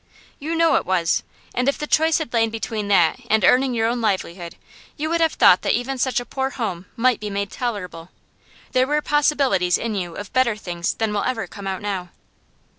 [0.39, 1.21] 'You know it was.
[1.53, 4.55] And if the choice had lain between that and earning your own livelihood
[4.97, 8.09] you would have thought that even such a poor home might be made tolerable.
[8.71, 12.09] There were possibilities in you of better things than will ever come out now.